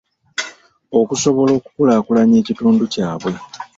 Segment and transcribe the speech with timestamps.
[0.99, 3.31] Okusobola okukulaakulanya ekitundu kyabwe.